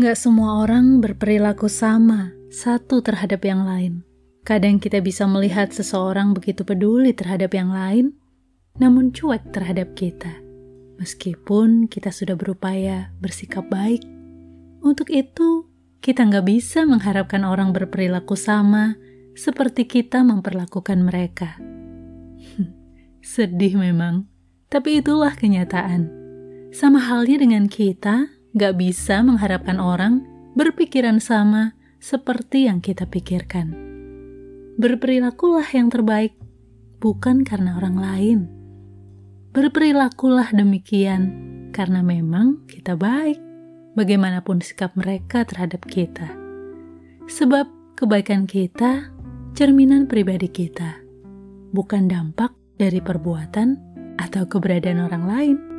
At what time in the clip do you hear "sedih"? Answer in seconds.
23.20-23.76